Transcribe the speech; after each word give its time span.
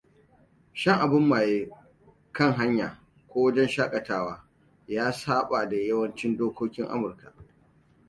Shan 0.73 0.99
abin 0.99 1.27
maye 1.29 1.69
kan 2.33 2.53
hanya 2.53 2.99
ko 3.29 3.41
wajen 3.43 3.67
shakatawa 3.67 4.43
ya 4.87 5.11
saɓa 5.11 5.69
da 5.69 5.75
yawancin 5.77 6.37
dokokin 6.37 6.85
Amurka. 6.87 7.33